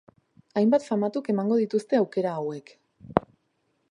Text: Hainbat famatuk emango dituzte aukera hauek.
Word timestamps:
Hainbat 0.61 0.85
famatuk 0.85 1.29
emango 1.33 1.59
dituzte 1.65 2.01
aukera 2.01 2.33
hauek. 2.39 2.75